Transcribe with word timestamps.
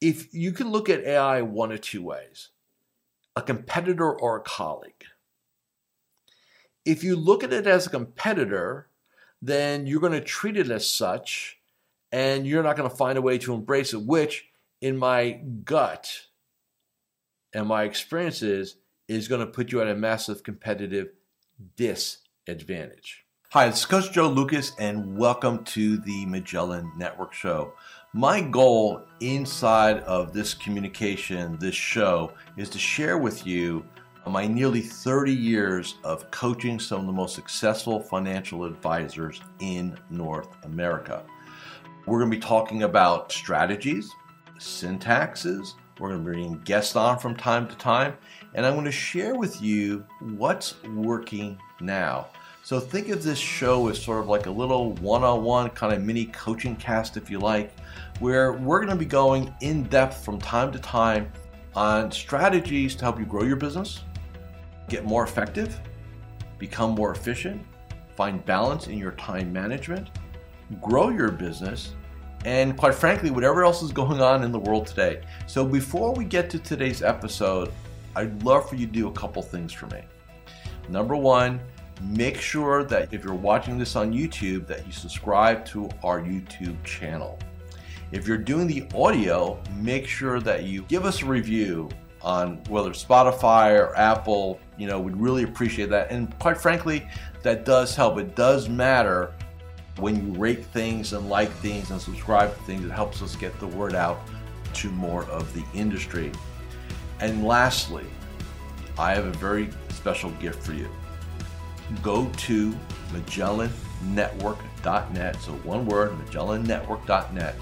if 0.00 0.32
you 0.34 0.52
can 0.52 0.70
look 0.70 0.88
at 0.88 1.04
AI 1.04 1.42
one 1.42 1.72
of 1.72 1.80
two 1.80 2.02
ways 2.02 2.48
a 3.36 3.42
competitor 3.42 4.12
or 4.12 4.36
a 4.36 4.42
colleague. 4.42 5.04
If 6.84 7.04
you 7.04 7.14
look 7.14 7.44
at 7.44 7.52
it 7.52 7.66
as 7.66 7.86
a 7.86 7.90
competitor, 7.90 8.88
then 9.40 9.86
you're 9.86 10.00
going 10.00 10.12
to 10.12 10.20
treat 10.20 10.56
it 10.56 10.70
as 10.70 10.88
such 10.88 11.58
and 12.10 12.46
you're 12.46 12.62
not 12.62 12.76
going 12.76 12.90
to 12.90 12.96
find 12.96 13.16
a 13.16 13.22
way 13.22 13.38
to 13.38 13.54
embrace 13.54 13.94
it, 13.94 14.02
which, 14.02 14.48
in 14.80 14.96
my 14.96 15.40
gut 15.64 16.26
and 17.52 17.68
my 17.68 17.84
experiences, 17.84 18.76
is 19.06 19.28
going 19.28 19.40
to 19.40 19.46
put 19.46 19.70
you 19.70 19.80
at 19.80 19.88
a 19.88 19.94
massive 19.94 20.42
competitive 20.42 21.10
disadvantage. 21.76 23.24
Hi, 23.52 23.66
is 23.66 23.84
Coach 23.84 24.12
Joe 24.12 24.30
Lukacs, 24.30 24.72
and 24.78 25.16
welcome 25.16 25.64
to 25.64 25.98
the 25.98 26.24
Magellan 26.26 26.92
Network 26.96 27.32
Show. 27.32 27.72
My 28.12 28.40
goal 28.40 29.02
inside 29.20 30.00
of 30.00 30.32
this 30.32 30.52
communication, 30.52 31.56
this 31.60 31.76
show, 31.76 32.32
is 32.56 32.68
to 32.70 32.78
share 32.78 33.18
with 33.18 33.46
you 33.46 33.84
my 34.26 34.48
nearly 34.48 34.80
30 34.80 35.32
years 35.32 35.94
of 36.02 36.28
coaching 36.32 36.80
some 36.80 36.98
of 37.02 37.06
the 37.06 37.12
most 37.12 37.36
successful 37.36 38.00
financial 38.00 38.64
advisors 38.64 39.40
in 39.60 39.96
North 40.10 40.48
America. 40.64 41.22
We're 42.04 42.18
going 42.18 42.32
to 42.32 42.36
be 42.36 42.42
talking 42.42 42.82
about 42.82 43.30
strategies, 43.30 44.10
syntaxes, 44.58 45.74
we're 46.00 46.08
going 46.08 46.24
to 46.24 46.24
bring 46.24 46.60
guests 46.64 46.96
on 46.96 47.16
from 47.16 47.36
time 47.36 47.68
to 47.68 47.76
time, 47.76 48.16
and 48.54 48.66
I'm 48.66 48.74
going 48.74 48.86
to 48.86 48.90
share 48.90 49.36
with 49.36 49.62
you 49.62 50.04
what's 50.20 50.82
working 50.82 51.60
now. 51.80 52.26
So 52.62 52.78
think 52.78 53.08
of 53.08 53.22
this 53.24 53.38
show 53.38 53.88
as 53.88 54.00
sort 54.00 54.20
of 54.20 54.28
like 54.28 54.46
a 54.46 54.50
little 54.50 54.92
one 54.94 55.24
on 55.24 55.42
one 55.42 55.70
kind 55.70 55.92
of 55.92 56.02
mini 56.02 56.26
coaching 56.26 56.76
cast, 56.76 57.16
if 57.16 57.30
you 57.30 57.38
like, 57.38 57.72
where 58.20 58.52
we're 58.52 58.78
going 58.78 58.90
to 58.90 58.96
be 58.96 59.04
going 59.04 59.52
in 59.60 59.84
depth 59.84 60.24
from 60.24 60.38
time 60.38 60.70
to 60.72 60.78
time 60.78 61.32
on 61.74 62.12
strategies 62.12 62.94
to 62.96 63.04
help 63.04 63.18
you 63.18 63.24
grow 63.24 63.42
your 63.42 63.56
business, 63.56 64.04
get 64.88 65.04
more 65.04 65.24
effective, 65.24 65.80
become 66.58 66.92
more 66.92 67.12
efficient, 67.12 67.60
find 68.14 68.44
balance 68.44 68.86
in 68.86 68.98
your 68.98 69.12
time 69.12 69.52
management, 69.52 70.08
grow 70.80 71.08
your 71.08 71.30
business, 71.30 71.94
and 72.44 72.76
quite 72.76 72.94
frankly, 72.94 73.30
whatever 73.30 73.64
else 73.64 73.82
is 73.82 73.92
going 73.92 74.20
on 74.20 74.44
in 74.44 74.52
the 74.52 74.58
world 74.58 74.86
today. 74.86 75.22
So 75.46 75.64
before 75.64 76.12
we 76.12 76.24
get 76.24 76.50
to 76.50 76.58
today's 76.58 77.02
episode, 77.02 77.72
I'd 78.14 78.42
love 78.42 78.68
for 78.68 78.76
you 78.76 78.86
to 78.86 78.92
do 78.92 79.08
a 79.08 79.12
couple 79.12 79.42
things 79.42 79.72
for 79.72 79.86
me. 79.86 80.02
Number 80.88 81.16
one, 81.16 81.60
make 82.02 82.40
sure 82.40 82.84
that 82.84 83.12
if 83.12 83.24
you're 83.24 83.34
watching 83.34 83.78
this 83.78 83.96
on 83.96 84.12
YouTube 84.12 84.66
that 84.66 84.86
you 84.86 84.92
subscribe 84.92 85.64
to 85.66 85.88
our 86.02 86.20
YouTube 86.20 86.82
channel. 86.84 87.38
If 88.12 88.26
you're 88.26 88.38
doing 88.38 88.66
the 88.66 88.86
audio, 88.94 89.60
make 89.76 90.06
sure 90.06 90.40
that 90.40 90.64
you 90.64 90.82
give 90.82 91.04
us 91.04 91.22
a 91.22 91.26
review 91.26 91.88
on 92.22 92.56
whether 92.64 92.90
Spotify 92.90 93.78
or 93.78 93.96
Apple, 93.96 94.58
you 94.76 94.86
know, 94.86 95.00
we'd 95.00 95.16
really 95.16 95.44
appreciate 95.44 95.90
that. 95.90 96.10
And 96.10 96.36
quite 96.38 96.58
frankly, 96.58 97.06
that 97.42 97.64
does 97.64 97.94
help. 97.94 98.18
It 98.18 98.34
does 98.34 98.68
matter 98.68 99.32
when 99.96 100.16
you 100.16 100.38
rate 100.38 100.64
things 100.66 101.12
and 101.12 101.28
like 101.28 101.50
things 101.56 101.90
and 101.90 102.00
subscribe 102.00 102.54
to 102.54 102.62
things. 102.62 102.84
It 102.84 102.90
helps 102.90 103.22
us 103.22 103.36
get 103.36 103.58
the 103.60 103.66
word 103.66 103.94
out 103.94 104.20
to 104.74 104.90
more 104.90 105.24
of 105.24 105.52
the 105.54 105.64
industry. 105.74 106.32
And 107.20 107.44
lastly, 107.44 108.06
I 108.98 109.14
have 109.14 109.26
a 109.26 109.32
very 109.32 109.70
special 109.90 110.30
gift 110.32 110.62
for 110.62 110.72
you. 110.72 110.88
Go 112.02 112.28
to 112.28 112.74
MagellanNetwork.net. 113.12 115.42
So 115.42 115.52
one 115.52 115.86
word, 115.86 116.12
MagellanNetwork.net 116.12 117.56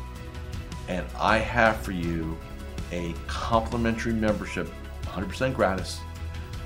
and 0.88 1.06
I 1.18 1.38
have 1.38 1.80
for 1.82 1.92
you 1.92 2.36
a 2.90 3.14
complimentary 3.26 4.14
membership, 4.14 4.68
100% 5.04 5.54
gratis, 5.54 5.98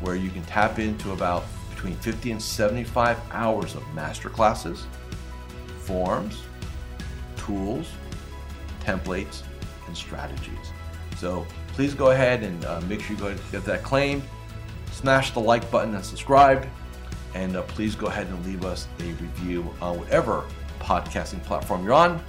where 0.00 0.14
you 0.14 0.30
can 0.30 0.42
tap 0.44 0.78
into 0.78 1.12
about 1.12 1.44
between 1.70 1.96
50 1.96 2.32
and 2.32 2.42
75 2.42 3.18
hours 3.32 3.74
of 3.74 3.82
master 3.94 4.30
classes, 4.30 4.86
forms, 5.80 6.42
tools, 7.36 7.90
templates, 8.84 9.42
and 9.88 9.96
strategies. 9.96 10.72
So 11.18 11.44
please 11.68 11.94
go 11.94 12.12
ahead 12.12 12.44
and 12.44 12.64
uh, 12.64 12.80
make 12.82 13.00
sure 13.00 13.16
you 13.16 13.22
go 13.22 13.34
get 13.50 13.64
that 13.64 13.82
claim. 13.82 14.22
Smash 14.92 15.32
the 15.32 15.40
like 15.40 15.68
button 15.70 15.94
and 15.94 16.04
subscribe. 16.04 16.68
And 17.34 17.56
uh, 17.56 17.62
please 17.62 17.94
go 17.94 18.06
ahead 18.06 18.26
and 18.26 18.44
leave 18.46 18.64
us 18.64 18.88
a 19.00 19.04
review 19.04 19.72
on 19.80 19.98
whatever 19.98 20.44
podcasting 20.80 21.42
platform 21.44 21.84
you're 21.84 21.94
on. 21.94 22.22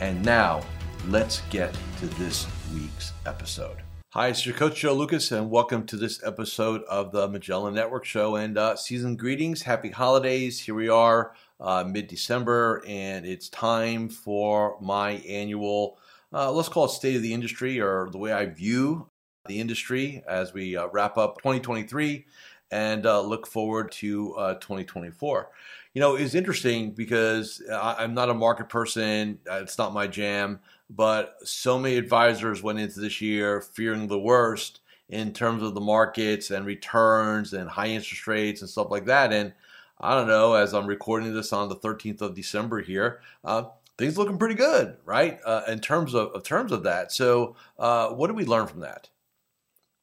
And 0.00 0.22
now, 0.24 0.62
let's 1.08 1.40
get 1.50 1.76
to 2.00 2.06
this 2.06 2.46
week's 2.74 3.12
episode. 3.26 3.78
Hi, 4.10 4.28
it's 4.28 4.46
your 4.46 4.54
coach 4.54 4.76
Joe 4.76 4.96
Lukacs, 4.96 5.36
and 5.36 5.50
welcome 5.50 5.86
to 5.86 5.96
this 5.96 6.22
episode 6.22 6.82
of 6.84 7.10
the 7.10 7.26
Magellan 7.26 7.74
Network 7.74 8.04
Show. 8.04 8.36
And 8.36 8.56
uh, 8.56 8.76
season 8.76 9.16
greetings, 9.16 9.62
happy 9.62 9.90
holidays. 9.90 10.60
Here 10.60 10.74
we 10.74 10.88
are, 10.88 11.34
uh, 11.58 11.84
mid 11.84 12.06
December, 12.06 12.84
and 12.86 13.26
it's 13.26 13.48
time 13.48 14.08
for 14.08 14.78
my 14.80 15.14
annual, 15.28 15.98
uh, 16.32 16.52
let's 16.52 16.68
call 16.68 16.84
it 16.84 16.90
State 16.90 17.16
of 17.16 17.22
the 17.22 17.34
Industry, 17.34 17.80
or 17.80 18.08
the 18.10 18.18
way 18.18 18.32
I 18.32 18.46
view 18.46 19.08
the 19.46 19.60
industry 19.60 20.22
as 20.28 20.54
we 20.54 20.76
uh, 20.76 20.86
wrap 20.92 21.18
up 21.18 21.38
2023 21.38 22.24
and 22.74 23.06
uh, 23.06 23.20
look 23.20 23.46
forward 23.46 23.90
to 23.92 24.34
uh, 24.34 24.54
2024 24.54 25.48
you 25.94 26.00
know, 26.00 26.16
it's 26.16 26.34
interesting 26.34 26.90
because 26.90 27.62
I, 27.72 28.02
am 28.02 28.14
not 28.14 28.28
a 28.28 28.34
market 28.34 28.68
person. 28.68 29.38
It's 29.46 29.78
not 29.78 29.94
my 29.94 30.08
jam. 30.08 30.58
But 30.90 31.36
so 31.44 31.78
many 31.78 31.96
advisors 31.96 32.62
went 32.62 32.80
into 32.80 33.00
this 33.00 33.20
year 33.20 33.60
fearing 33.60 34.08
the 34.08 34.18
worst 34.18 34.80
in 35.08 35.32
terms 35.32 35.62
of 35.62 35.74
the 35.74 35.80
markets 35.80 36.50
and 36.50 36.66
returns 36.66 37.52
and 37.52 37.70
high 37.70 37.86
interest 37.88 38.26
rates 38.26 38.60
and 38.60 38.68
stuff 38.68 38.90
like 38.90 39.06
that. 39.06 39.32
And 39.32 39.54
I 40.00 40.14
don't 40.14 40.26
know, 40.26 40.54
as 40.54 40.74
I'm 40.74 40.86
recording 40.86 41.32
this 41.32 41.52
on 41.52 41.68
the 41.68 41.76
13th 41.76 42.20
of 42.20 42.34
December 42.34 42.80
here, 42.80 43.20
uh, 43.44 43.64
things 43.96 44.18
looking 44.18 44.38
pretty 44.38 44.56
good, 44.56 44.96
right? 45.04 45.38
Uh, 45.46 45.62
in 45.68 45.78
terms 45.78 46.12
of, 46.12 46.32
of, 46.32 46.42
terms 46.42 46.72
of 46.72 46.82
that. 46.82 47.12
So, 47.12 47.54
uh, 47.78 48.08
what 48.08 48.26
do 48.26 48.34
we 48.34 48.44
learn 48.44 48.66
from 48.66 48.80
that? 48.80 49.08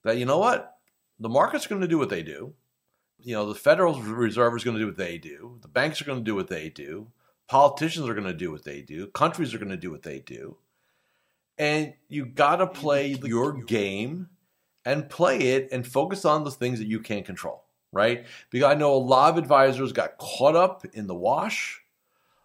That 0.03 0.17
you 0.17 0.25
know 0.25 0.37
what, 0.37 0.77
the 1.19 1.29
market's 1.29 1.67
going 1.67 1.81
to 1.81 1.87
do 1.87 1.97
what 1.97 2.09
they 2.09 2.23
do. 2.23 2.53
You 3.23 3.35
know, 3.35 3.45
the 3.47 3.55
Federal 3.55 4.01
Reserve 4.01 4.55
is 4.55 4.63
going 4.63 4.75
to 4.77 4.81
do 4.81 4.87
what 4.87 4.97
they 4.97 5.17
do. 5.17 5.59
The 5.61 5.67
banks 5.67 6.01
are 6.01 6.05
going 6.05 6.19
to 6.19 6.23
do 6.23 6.35
what 6.35 6.47
they 6.47 6.69
do. 6.69 7.07
Politicians 7.47 8.07
are 8.07 8.13
going 8.13 8.25
to 8.25 8.33
do 8.33 8.51
what 8.51 8.63
they 8.63 8.81
do. 8.81 9.07
Countries 9.07 9.53
are 9.53 9.57
going 9.57 9.69
to 9.69 9.77
do 9.77 9.91
what 9.91 10.03
they 10.03 10.19
do 10.19 10.57
and 11.61 11.93
you 12.07 12.25
got 12.25 12.55
to 12.55 12.65
play 12.65 13.19
your 13.23 13.53
game 13.53 14.29
and 14.83 15.07
play 15.07 15.37
it 15.37 15.69
and 15.71 15.85
focus 15.85 16.25
on 16.25 16.43
the 16.43 16.49
things 16.49 16.79
that 16.79 16.87
you 16.87 16.99
can 16.99 17.23
control, 17.23 17.65
right? 17.91 18.25
Because 18.49 18.71
I 18.71 18.73
know 18.73 18.95
a 18.95 18.97
lot 18.97 19.29
of 19.31 19.37
advisors 19.37 19.93
got 19.93 20.17
caught 20.17 20.55
up 20.55 20.83
in 20.93 21.05
the 21.05 21.13
wash 21.13 21.83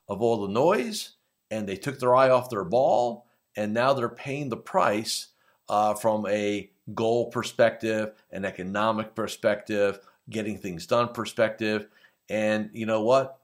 of 0.07 0.21
all 0.21 0.47
the 0.47 0.53
noise 0.53 1.13
and 1.51 1.67
they 1.67 1.77
took 1.77 1.99
their 1.99 2.15
eye 2.15 2.29
off 2.29 2.51
their 2.51 2.63
ball 2.63 3.27
and 3.57 3.73
now 3.73 3.95
they're 3.95 4.11
paying 4.11 4.51
the 4.51 4.57
price 4.59 5.29
uh, 5.71 5.95
from 5.95 6.27
a 6.27 6.69
goal 6.95 7.31
perspective, 7.31 8.13
an 8.31 8.45
economic 8.45 9.15
perspective, 9.15 9.99
getting 10.31 10.59
things 10.59 10.87
done 10.87 11.13
perspective. 11.13 11.89
And 12.29 12.71
you 12.73 12.87
know 12.87 13.03
what? 13.03 13.39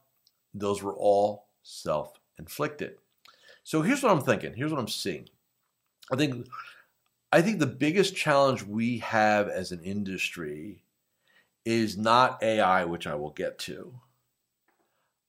Those 0.54 0.82
were 0.82 0.94
all 0.94 1.47
self 1.62 2.19
inflicted. 2.38 2.97
So 3.65 3.82
here's 3.82 4.03
what 4.03 4.12
I'm 4.12 4.22
thinking. 4.22 4.54
Here's 4.54 4.72
what 4.72 4.81
I'm 4.81 4.88
seeing. 4.88 5.28
I 6.12 6.16
think 6.16 6.47
I 7.32 7.41
think 7.41 7.59
the 7.59 7.66
biggest 7.66 8.15
challenge 8.15 8.62
we 8.62 8.98
have 8.98 9.48
as 9.48 9.72
an 9.72 9.82
industry 9.82 10.82
is 11.65 11.97
not 11.97 12.42
AI, 12.42 12.84
which 12.84 13.06
I 13.06 13.15
will 13.15 13.31
get 13.31 13.59
to. 13.60 13.94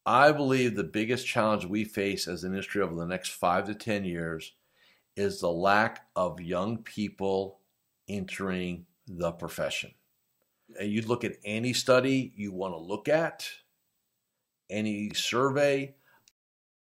I 0.05 0.33
believe 0.33 0.75
the 0.75 0.83
biggest 0.83 1.25
challenge 1.25 1.65
we 1.65 1.85
face 1.85 2.27
as 2.27 2.43
an 2.43 2.51
industry 2.51 2.81
over 2.81 2.93
the 2.93 3.05
next 3.05 3.29
five 3.29 3.65
to 3.67 3.75
10 3.75 4.03
years 4.03 4.51
is 5.15 5.39
the 5.39 5.51
lack 5.51 6.07
of 6.15 6.41
young 6.41 6.79
people 6.79 7.59
entering 8.09 8.85
the 9.07 9.31
profession. 9.31 9.91
And 10.79 10.91
you 10.91 11.01
look 11.01 11.23
at 11.23 11.37
any 11.43 11.73
study 11.73 12.33
you 12.35 12.51
want 12.51 12.73
to 12.73 12.79
look 12.79 13.07
at, 13.07 13.47
any 14.69 15.11
survey, 15.13 15.95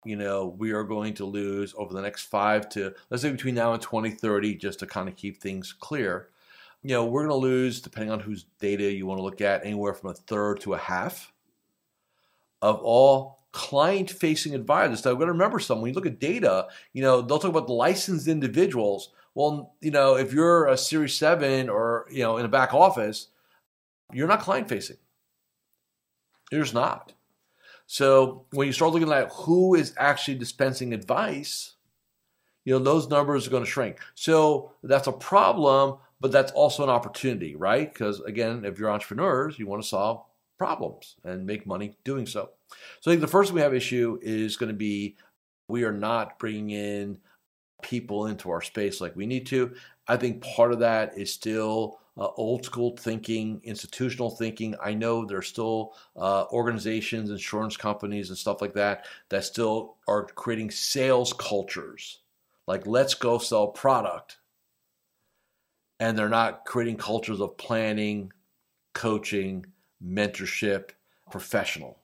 you 0.05 0.17
know, 0.17 0.55
we 0.59 0.73
are 0.73 0.85
going 0.85 1.15
to 1.15 1.25
lose 1.25 1.75
over 1.77 1.93
the 1.93 2.03
next 2.03 2.25
five 2.25 2.69
to, 2.71 2.95
let's 3.11 3.23
say 3.23 3.31
between 3.31 3.55
now 3.55 3.73
and 3.73 3.83
2030, 3.83 4.55
just 4.57 4.79
to 4.81 4.87
kind 4.87 5.09
of 5.09 5.17
keep 5.17 5.41
things 5.41 5.73
clear. 5.73 6.29
You 6.83 6.91
know, 6.91 7.05
we're 7.05 7.27
going 7.27 7.41
to 7.41 7.47
lose, 7.47 7.81
depending 7.81 8.13
on 8.13 8.21
whose 8.21 8.47
data 8.61 8.85
you 8.85 9.07
want 9.07 9.19
to 9.19 9.25
look 9.25 9.41
at, 9.41 9.65
anywhere 9.65 9.95
from 9.95 10.11
a 10.11 10.15
third 10.15 10.61
to 10.61 10.75
a 10.75 10.79
half 10.79 11.33
of 12.63 12.81
all 12.81 13.39
client 13.53 14.11
facing 14.11 14.55
advisors. 14.55 15.03
So 15.03 15.11
I've 15.11 15.19
got 15.19 15.27
to 15.27 15.33
remember 15.33 15.59
something. 15.59 15.83
When 15.83 15.91
you 15.91 15.95
look 15.95 16.07
at 16.07 16.21
data, 16.21 16.69
you 16.93 17.03
know, 17.03 17.21
they'll 17.21 17.39
talk 17.39 17.51
about 17.51 17.69
licensed 17.69 18.29
individuals. 18.29 19.11
Well, 19.35 19.75
you 19.81 19.91
know, 19.91 20.17
if 20.17 20.33
you're 20.33 20.67
a 20.67 20.77
Series 20.77 21.15
7 21.15 21.69
or, 21.69 22.07
you 22.11 22.23
know, 22.23 22.37
in 22.37 22.45
a 22.45 22.49
back 22.49 22.75
office, 22.75 23.29
you're 24.13 24.29
not 24.29 24.41
client 24.41 24.69
facing. 24.69 24.97
You're 26.51 26.63
just 26.63 26.75
not. 26.75 27.13
So 27.87 28.45
when 28.53 28.67
you 28.67 28.73
start 28.73 28.93
looking 28.93 29.11
at 29.11 29.31
who 29.33 29.75
is 29.75 29.95
actually 29.97 30.37
dispensing 30.37 30.93
advice, 30.93 31.75
you 32.65 32.75
know, 32.75 32.85
those 32.85 33.09
numbers 33.09 33.47
are 33.47 33.51
going 33.51 33.65
to 33.65 33.71
shrink. 33.71 33.99
So 34.15 34.73
that's 34.83 35.07
a 35.07 35.13
problem, 35.13 35.97
but 36.21 36.33
that's 36.33 36.53
also 36.53 36.83
an 36.83 36.91
opportunity, 36.91 37.57
right? 37.57 37.91
Because 37.91 38.21
again, 38.21 38.65
if 38.65 38.79
you're 38.79 38.91
entrepreneurs, 38.91 39.59
you 39.59 39.67
want 39.67 39.83
to 39.83 39.89
solve 39.89 40.23
problems 40.59 41.17
and 41.25 41.47
make 41.47 41.67
money 41.67 41.97
doing 42.05 42.27
so. 42.27 42.51
So 43.01 43.11
I 43.11 43.15
think 43.15 43.23
the 43.23 43.27
first 43.27 43.53
we 43.53 43.61
have 43.61 43.73
issue 43.73 44.19
is 44.21 44.57
going 44.57 44.69
to 44.69 44.77
be 44.77 45.17
we 45.69 45.85
are 45.85 45.93
not 45.93 46.39
bringing 46.39 46.71
in 46.71 47.19
people 47.83 48.27
into 48.27 48.51
our 48.51 48.61
space 48.61 49.01
like 49.01 49.17
we 49.17 49.27
need 49.27 49.47
to. 49.47 49.75
I 50.07 50.17
think 50.17 50.43
part 50.43 50.73
of 50.73 50.81
that 50.81 51.17
is 51.17 51.33
still 51.33 52.01
uh, 52.19 52.29
old 52.37 52.65
school 52.65 52.97
thinking, 52.97 53.61
institutional 53.63 54.31
thinking. 54.31 54.75
I 54.83 54.93
know 54.93 55.25
there's 55.25 55.47
still 55.47 55.95
uh, 56.17 56.45
organizations, 56.51 57.31
insurance 57.31 57.77
companies, 57.77 58.29
and 58.29 58.37
stuff 58.37 58.61
like 58.61 58.75
that 58.75 59.07
that 59.29 59.45
still 59.45 59.97
are 60.09 60.25
creating 60.25 60.71
sales 60.71 61.33
cultures. 61.33 62.21
Like, 62.67 62.87
let's 62.87 63.15
go 63.15 63.39
sell 63.39 63.69
product. 63.69 64.39
And 66.01 66.17
they're 66.17 66.29
not 66.29 66.65
creating 66.65 66.97
cultures 66.97 67.41
of 67.41 67.57
planning, 67.57 68.33
coaching, 68.95 69.67
mentorship, 70.05 70.91
professional, 71.31 71.99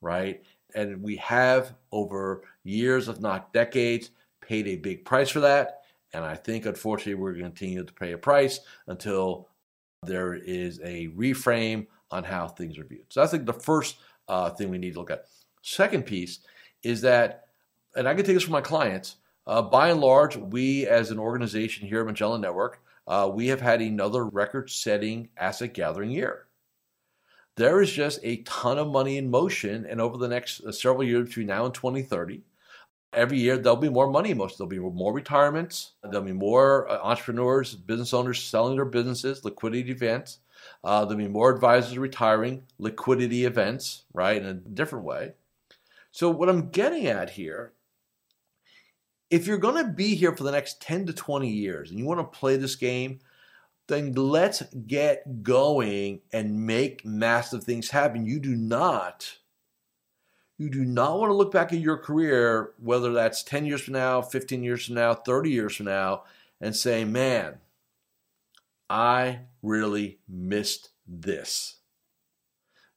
right? 0.00 0.42
And 0.74 1.02
we 1.02 1.16
have 1.16 1.74
over 1.92 2.42
years, 2.64 3.08
if 3.08 3.20
not 3.20 3.52
decades, 3.52 4.10
paid 4.40 4.66
a 4.66 4.76
big 4.76 5.04
price 5.04 5.30
for 5.30 5.40
that. 5.40 5.82
And 6.14 6.24
I 6.24 6.34
think, 6.34 6.66
unfortunately, 6.66 7.14
we're 7.14 7.32
going 7.32 7.44
to 7.44 7.50
continue 7.50 7.84
to 7.84 7.92
pay 7.92 8.12
a 8.12 8.18
price 8.18 8.60
until 8.86 9.48
there 10.02 10.34
is 10.34 10.80
a 10.82 11.08
reframe 11.08 11.86
on 12.10 12.24
how 12.24 12.48
things 12.48 12.78
are 12.78 12.84
viewed. 12.84 13.04
So 13.10 13.20
that's 13.20 13.32
like 13.32 13.46
the 13.46 13.52
first 13.52 13.96
uh, 14.28 14.50
thing 14.50 14.70
we 14.70 14.78
need 14.78 14.94
to 14.94 14.98
look 14.98 15.10
at. 15.10 15.26
Second 15.62 16.06
piece 16.06 16.40
is 16.82 17.00
that, 17.02 17.48
and 17.94 18.08
I 18.08 18.14
can 18.14 18.24
take 18.24 18.34
this 18.34 18.44
from 18.44 18.52
my 18.52 18.60
clients. 18.60 19.16
Uh, 19.46 19.62
by 19.62 19.90
and 19.90 20.00
large, 20.00 20.36
we 20.36 20.86
as 20.86 21.10
an 21.10 21.18
organization 21.18 21.88
here 21.88 22.00
at 22.00 22.06
Magellan 22.06 22.40
Network, 22.40 22.80
uh, 23.06 23.30
we 23.32 23.48
have 23.48 23.60
had 23.60 23.80
another 23.80 24.24
record-setting 24.24 25.30
asset 25.36 25.72
gathering 25.72 26.10
year. 26.10 26.46
There 27.56 27.80
is 27.80 27.90
just 27.90 28.20
a 28.22 28.42
ton 28.42 28.78
of 28.78 28.88
money 28.88 29.16
in 29.16 29.30
motion, 29.30 29.86
and 29.86 30.00
over 30.00 30.16
the 30.16 30.28
next 30.28 30.60
uh, 30.60 30.70
several 30.70 31.02
years 31.02 31.28
between 31.28 31.46
now 31.46 31.64
and 31.64 31.74
2030, 31.74 32.42
every 33.12 33.38
year 33.38 33.56
there'll 33.56 33.76
be 33.76 33.88
more 33.88 34.10
money 34.10 34.34
most 34.34 34.58
there'll 34.58 34.68
be 34.68 34.78
more 34.78 35.12
retirements 35.12 35.92
there'll 36.04 36.26
be 36.26 36.32
more 36.32 36.90
uh, 36.90 36.98
entrepreneurs 37.02 37.74
business 37.74 38.12
owners 38.12 38.42
selling 38.42 38.76
their 38.76 38.84
businesses 38.84 39.44
liquidity 39.44 39.90
events. 39.90 40.38
Uh, 40.84 41.04
there'll 41.04 41.16
be 41.16 41.28
more 41.28 41.52
advisors 41.52 41.96
retiring 41.96 42.62
liquidity 42.78 43.44
events 43.44 44.04
right 44.12 44.42
in 44.42 44.46
a 44.46 44.54
different 44.54 45.04
way. 45.04 45.32
So 46.10 46.30
what 46.30 46.48
i'm 46.48 46.70
getting 46.70 47.06
at 47.06 47.30
here 47.30 47.72
if 49.30 49.46
you're 49.46 49.58
going 49.58 49.84
to 49.84 49.92
be 49.92 50.14
here 50.14 50.34
for 50.34 50.44
the 50.44 50.52
next 50.52 50.80
10 50.80 51.06
to 51.06 51.12
20 51.12 51.48
years 51.48 51.90
and 51.90 51.98
you 51.98 52.06
want 52.06 52.20
to 52.20 52.38
play 52.38 52.56
this 52.56 52.76
game 52.76 53.20
then 53.88 54.12
let's 54.12 54.62
get 54.86 55.42
going 55.42 56.20
and 56.32 56.66
make 56.66 57.04
massive 57.04 57.64
things 57.64 57.90
happen. 57.90 58.26
You 58.26 58.38
do 58.38 58.54
not 58.54 59.38
you 60.58 60.68
do 60.68 60.84
not 60.84 61.18
want 61.18 61.30
to 61.30 61.34
look 61.34 61.52
back 61.52 61.72
at 61.72 61.78
your 61.78 61.96
career, 61.96 62.72
whether 62.82 63.12
that's 63.12 63.44
10 63.44 63.64
years 63.64 63.80
from 63.80 63.94
now, 63.94 64.20
15 64.20 64.62
years 64.62 64.86
from 64.86 64.96
now, 64.96 65.14
30 65.14 65.50
years 65.50 65.76
from 65.76 65.86
now, 65.86 66.24
and 66.60 66.74
say, 66.74 67.04
man, 67.04 67.58
I 68.90 69.40
really 69.62 70.18
missed 70.28 70.90
this. 71.06 71.76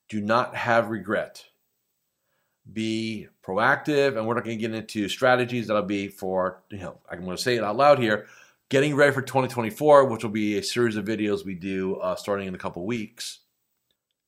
Do 0.09 0.21
not 0.21 0.55
have 0.55 0.89
regret. 0.89 1.45
Be 2.73 3.27
proactive, 3.45 4.17
and 4.17 4.25
we're 4.25 4.33
not 4.33 4.43
going 4.43 4.57
to 4.57 4.61
get 4.61 4.73
into 4.73 5.07
strategies 5.07 5.67
that'll 5.67 5.83
be 5.83 6.07
for, 6.07 6.63
you 6.71 6.79
know, 6.79 6.97
I'm 7.09 7.23
going 7.23 7.37
to 7.37 7.41
say 7.41 7.57
it 7.57 7.63
out 7.63 7.77
loud 7.77 7.99
here, 7.99 8.25
getting 8.69 8.95
ready 8.95 9.11
for 9.11 9.21
2024, 9.21 10.05
which 10.05 10.23
will 10.23 10.31
be 10.31 10.57
a 10.57 10.63
series 10.63 10.95
of 10.95 11.05
videos 11.05 11.45
we 11.45 11.55
do 11.55 11.97
uh, 11.97 12.15
starting 12.15 12.47
in 12.47 12.55
a 12.55 12.59
couple 12.59 12.85
weeks. 12.85 13.39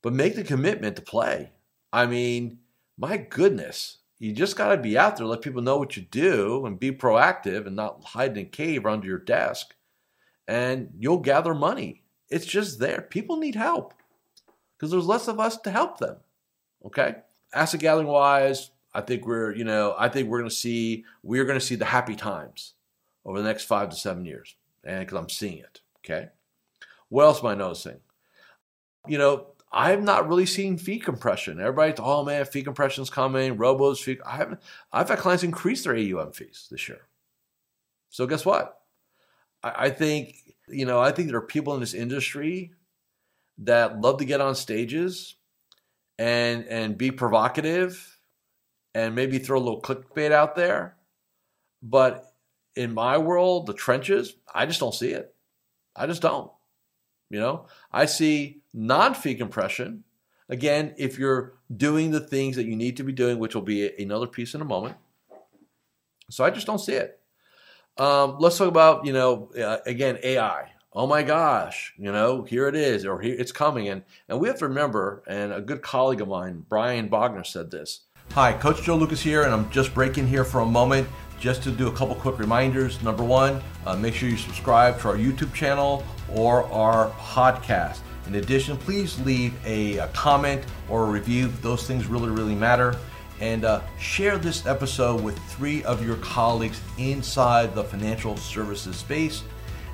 But 0.03 0.13
make 0.13 0.35
the 0.35 0.43
commitment 0.43 0.97
to 0.97 1.01
play. 1.01 1.51
I 1.91 2.05
mean, 2.05 2.59
my 2.97 3.17
goodness, 3.17 3.97
you 4.19 4.31
just 4.31 4.55
got 4.55 4.69
to 4.69 4.77
be 4.77 4.97
out 4.97 5.17
there, 5.17 5.25
let 5.25 5.41
people 5.41 5.61
know 5.61 5.77
what 5.77 5.97
you 5.97 6.03
do, 6.03 6.65
and 6.65 6.79
be 6.79 6.91
proactive 6.91 7.67
and 7.67 7.75
not 7.75 8.03
hide 8.03 8.37
in 8.37 8.45
a 8.45 8.49
cave 8.49 8.85
or 8.85 8.89
under 8.89 9.07
your 9.07 9.17
desk. 9.17 9.75
And 10.47 10.89
you'll 10.97 11.17
gather 11.17 11.53
money. 11.53 12.03
It's 12.29 12.45
just 12.45 12.79
there. 12.79 13.01
People 13.01 13.37
need 13.37 13.55
help 13.55 13.93
because 14.77 14.91
there's 14.91 15.05
less 15.05 15.27
of 15.27 15.39
us 15.39 15.57
to 15.57 15.71
help 15.71 15.97
them. 15.97 16.17
Okay. 16.85 17.15
Asset 17.53 17.79
gathering 17.79 18.07
wise, 18.07 18.71
I 18.93 19.01
think 19.01 19.25
we're, 19.25 19.53
you 19.53 19.63
know, 19.63 19.95
I 19.97 20.09
think 20.09 20.29
we're 20.29 20.39
going 20.39 20.49
to 20.49 20.55
see, 20.55 21.05
we're 21.21 21.45
going 21.45 21.59
to 21.59 21.65
see 21.65 21.75
the 21.75 21.85
happy 21.85 22.15
times 22.15 22.73
over 23.25 23.41
the 23.41 23.47
next 23.47 23.65
five 23.65 23.89
to 23.89 23.95
seven 23.95 24.25
years. 24.25 24.55
And 24.83 24.99
because 24.99 25.17
I'm 25.17 25.29
seeing 25.29 25.59
it. 25.59 25.81
Okay. 26.03 26.29
What 27.09 27.23
else 27.23 27.39
am 27.39 27.47
I 27.47 27.55
noticing? 27.55 27.99
You 29.07 29.17
know, 29.17 29.47
I've 29.73 30.03
not 30.03 30.27
really 30.27 30.45
seen 30.45 30.77
fee 30.77 30.99
compression. 30.99 31.59
Everybody's, 31.59 31.95
oh 31.97 32.23
man, 32.23 32.45
fee 32.45 32.61
compression's 32.61 33.09
coming, 33.09 33.57
robos, 33.57 34.03
fee. 34.03 34.19
I 34.23 34.37
haven't. 34.37 34.61
I've 34.91 35.09
had 35.09 35.17
clients 35.17 35.43
increase 35.43 35.83
their 35.83 35.95
AUM 35.95 36.31
fees 36.31 36.67
this 36.69 36.87
year. 36.87 37.01
So 38.09 38.27
guess 38.27 38.45
what? 38.45 38.79
I, 39.63 39.85
I 39.85 39.89
think 39.89 40.35
you 40.67 40.85
know. 40.85 41.01
I 41.01 41.11
think 41.11 41.27
there 41.27 41.37
are 41.37 41.41
people 41.41 41.73
in 41.73 41.79
this 41.79 41.95
industry 41.95 42.73
that 43.59 43.99
love 43.99 44.19
to 44.19 44.25
get 44.25 44.41
on 44.41 44.53
stages 44.53 45.35
and 46.19 46.65
and 46.67 46.97
be 46.97 47.09
provocative 47.09 48.17
and 48.93 49.15
maybe 49.15 49.39
throw 49.39 49.57
a 49.57 49.59
little 49.59 49.81
clickbait 49.81 50.31
out 50.31 50.55
there. 50.55 50.95
But 51.81 52.31
in 52.75 52.93
my 52.93 53.17
world, 53.17 53.65
the 53.65 53.73
trenches, 53.73 54.35
I 54.53 54.67
just 54.67 54.79
don't 54.79 54.93
see 54.93 55.09
it. 55.09 55.33
I 55.95 56.05
just 56.05 56.21
don't. 56.21 56.51
You 57.31 57.39
know, 57.39 57.65
I 57.91 58.05
see 58.05 58.62
non-fee 58.73 59.35
compression. 59.35 60.03
Again, 60.49 60.93
if 60.97 61.17
you're 61.17 61.53
doing 61.75 62.11
the 62.11 62.19
things 62.19 62.55
that 62.55 62.65
you 62.65 62.75
need 62.75 62.97
to 62.97 63.03
be 63.03 63.11
doing, 63.11 63.39
which 63.39 63.55
will 63.55 63.61
be 63.61 63.89
another 64.01 64.27
piece 64.27 64.53
in 64.53 64.61
a 64.61 64.65
moment. 64.65 64.95
So 66.29 66.43
I 66.43 66.49
just 66.49 66.67
don't 66.67 66.79
see 66.79 66.93
it. 66.93 67.19
Um, 67.97 68.37
let's 68.39 68.57
talk 68.57 68.67
about, 68.67 69.05
you 69.05 69.13
know, 69.13 69.51
uh, 69.57 69.77
again, 69.85 70.17
AI. 70.23 70.71
Oh 70.95 71.07
my 71.07 71.23
gosh, 71.23 71.93
you 71.97 72.11
know, 72.11 72.43
here 72.43 72.67
it 72.67 72.75
is, 72.75 73.05
or 73.05 73.19
here 73.19 73.35
it's 73.37 73.51
coming. 73.51 73.87
And, 73.87 74.03
and 74.29 74.39
we 74.39 74.47
have 74.47 74.59
to 74.59 74.67
remember, 74.67 75.23
and 75.27 75.51
a 75.51 75.61
good 75.61 75.81
colleague 75.81 76.21
of 76.21 76.27
mine, 76.27 76.65
Brian 76.69 77.09
Bogner, 77.09 77.45
said 77.45 77.71
this. 77.71 78.01
Hi, 78.31 78.53
Coach 78.53 78.83
Joe 78.83 78.97
Lukacs 78.97 79.19
here, 79.19 79.43
and 79.43 79.53
I'm 79.53 79.69
just 79.69 79.93
breaking 79.93 80.27
here 80.27 80.43
for 80.43 80.61
a 80.61 80.65
moment 80.65 81.07
just 81.39 81.63
to 81.63 81.71
do 81.71 81.87
a 81.87 81.91
couple 81.91 82.15
quick 82.15 82.39
reminders. 82.39 83.01
Number 83.03 83.23
one, 83.23 83.61
uh, 83.85 83.95
make 83.95 84.13
sure 84.13 84.29
you 84.29 84.37
subscribe 84.37 84.99
to 85.01 85.09
our 85.09 85.17
YouTube 85.17 85.53
channel 85.53 86.03
or 86.31 86.63
our 86.71 87.09
podcast. 87.11 87.99
In 88.27 88.35
addition, 88.35 88.77
please 88.77 89.19
leave 89.21 89.53
a, 89.65 89.97
a 89.97 90.07
comment 90.09 90.63
or 90.89 91.03
a 91.03 91.09
review. 91.09 91.47
Those 91.61 91.85
things 91.85 92.07
really, 92.07 92.29
really 92.29 92.55
matter. 92.55 92.95
And 93.39 93.65
uh, 93.65 93.81
share 93.99 94.37
this 94.37 94.65
episode 94.65 95.21
with 95.21 95.37
three 95.49 95.83
of 95.83 96.05
your 96.05 96.15
colleagues 96.17 96.79
inside 96.97 97.75
the 97.75 97.83
financial 97.83 98.37
services 98.37 98.95
space. 98.95 99.43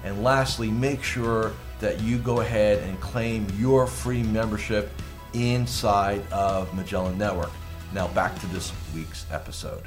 And 0.04 0.24
lastly, 0.24 0.70
make 0.70 1.04
sure 1.04 1.54
that 1.80 2.02
you 2.02 2.18
go 2.18 2.42
ahead 2.42 2.84
and 2.84 3.00
claim 3.00 3.48
your 3.58 3.88
free 3.88 4.24
membership 4.24 4.92
inside 5.34 6.22
of 6.32 6.74
Magellan 6.76 7.18
Network. 7.18 7.52
Now, 7.94 8.08
back 8.10 8.40
to 8.40 8.48
this 8.48 8.72
week's 8.94 9.26
episode. 9.32 9.84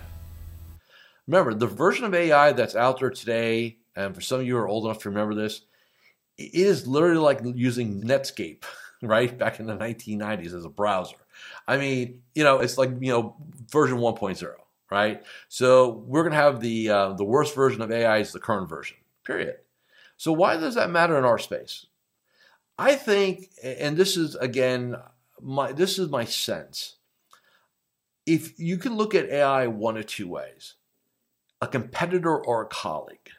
Remember, 1.27 1.55
the 1.55 1.67
version 1.67 2.05
of 2.05 2.15
AI 2.15 2.53
that's 2.53 2.75
out 2.75 2.99
there 2.99 3.11
today, 3.11 3.79
and 3.95 4.15
for 4.15 4.21
some 4.21 4.41
of 4.41 4.47
you 4.47 4.55
who 4.55 4.61
are 4.61 4.69
old 4.69 4.87
enough 4.87 5.03
to 5.03 5.11
remember 5.11 5.35
this, 5.35 5.63
it 6.39 6.55
is 6.55 6.87
literally 6.87 7.19
like 7.19 7.41
using 7.55 8.03
Netscape, 8.03 8.65
right? 9.03 9.37
Back 9.37 9.61
in 9.61 9.67
the 9.67 9.77
1990s 9.77 10.55
as 10.55 10.65
a 10.65 10.71
browser. 10.71 11.17
I 11.67 11.77
mean, 11.77 12.23
you 12.35 12.45
know, 12.45 12.59
it's 12.59 12.79
like, 12.79 12.91
you 13.01 13.13
know, 13.13 13.37
version 13.71 13.99
1.0, 13.99 14.47
right? 14.91 15.23
So 15.49 16.05
we're 16.07 16.23
going 16.23 16.33
to 16.33 16.39
have 16.39 16.61
the, 16.61 16.91
uh, 16.91 17.13
the 17.15 17.25
worst 17.25 17.55
version 17.55 17.83
of 17.83 17.91
AI 17.91 18.19
is 18.19 18.33
the 18.33 18.41
current 18.41 18.69
version, 18.69 18.97
period. 19.25 19.57
So 20.17 20.33
why 20.33 20.57
does 20.57 20.75
that 20.75 20.91
matter 20.91 21.19
in 21.19 21.25
our 21.25 21.39
space? 21.39 21.87
I 22.79 22.95
think, 22.95 23.51
and 23.63 23.97
this 23.97 24.17
is 24.17 24.35
again, 24.37 24.97
my, 25.41 25.73
this 25.73 25.99
is 25.99 26.09
my 26.09 26.25
sense. 26.25 26.97
If 28.25 28.59
you 28.59 28.79
can 28.79 28.97
look 28.97 29.15
at 29.15 29.29
AI 29.29 29.67
one 29.67 29.97
of 29.97 30.07
two 30.07 30.29
ways, 30.29 30.75
a 31.61 31.67
competitor 31.67 32.37
or 32.37 32.63
a 32.63 32.67
colleague 32.67 33.31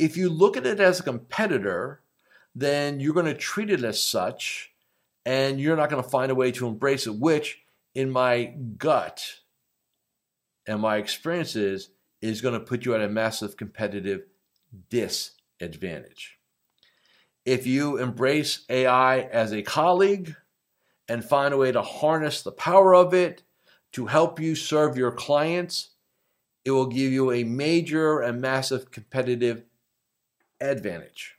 if 0.00 0.16
you 0.16 0.30
look 0.30 0.56
at 0.56 0.66
it 0.66 0.80
as 0.80 0.98
a 0.98 1.02
competitor, 1.02 2.00
then 2.54 3.00
you're 3.00 3.12
going 3.12 3.26
to 3.26 3.34
treat 3.34 3.68
it 3.70 3.84
as 3.84 4.02
such 4.02 4.72
and 5.26 5.60
you're 5.60 5.76
not 5.76 5.90
going 5.90 6.02
to 6.02 6.08
find 6.08 6.32
a 6.32 6.34
way 6.34 6.50
to 6.52 6.66
embrace 6.66 7.06
it, 7.06 7.16
which 7.16 7.60
in 7.94 8.10
my 8.10 8.54
gut 8.78 9.40
and 10.66 10.80
my 10.80 10.96
experiences 10.96 11.90
is 12.22 12.40
going 12.40 12.54
to 12.54 12.64
put 12.64 12.86
you 12.86 12.94
at 12.94 13.02
a 13.02 13.08
massive 13.08 13.58
competitive 13.58 14.22
disadvantage. 14.88 16.38
If 17.44 17.66
you 17.66 17.98
embrace 17.98 18.64
AI 18.70 19.20
as 19.20 19.52
a 19.52 19.62
colleague 19.62 20.34
and 21.08 21.22
find 21.22 21.52
a 21.52 21.58
way 21.58 21.72
to 21.72 21.82
harness 21.82 22.40
the 22.40 22.52
power 22.52 22.94
of 22.94 23.12
it 23.12 23.42
to 23.92 24.06
help 24.06 24.40
you 24.40 24.54
serve 24.54 24.96
your 24.96 25.12
clients, 25.12 25.90
it 26.64 26.70
will 26.70 26.86
give 26.86 27.12
you 27.12 27.32
a 27.32 27.44
major 27.44 28.20
and 28.20 28.40
massive 28.40 28.90
competitive 28.90 29.64
advantage. 30.60 31.36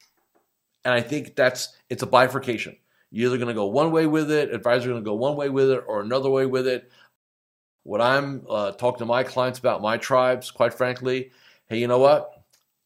And 0.84 0.94
I 0.94 1.02
think 1.02 1.36
that's 1.36 1.76
it's 1.90 2.04
a 2.04 2.08
bifurcation. 2.08 2.76
You're 3.12 3.30
either 3.30 3.38
going 3.38 3.50
to 3.50 3.54
go 3.54 3.66
one 3.66 3.92
way 3.92 4.08
with 4.08 4.32
it, 4.32 4.54
advisors 4.54 4.88
are 4.88 4.92
going 4.92 5.04
to 5.04 5.10
go 5.10 5.16
one 5.16 5.36
way 5.36 5.50
with 5.50 5.70
it, 5.70 5.84
or 5.86 6.02
another 6.02 6.30
way 6.30 6.46
with 6.46 6.68
it. 6.68 6.92
What 7.84 8.00
I'm 8.00 8.46
uh, 8.50 8.72
talking 8.72 9.00
to 9.00 9.06
my 9.06 9.24
clients 9.24 9.60
about, 9.60 9.82
my 9.82 9.98
tribes, 9.98 10.50
quite 10.50 10.74
frankly, 10.74 11.32
hey, 11.68 11.80
you 11.80 11.88
know 11.88 12.00
what? 12.00 12.44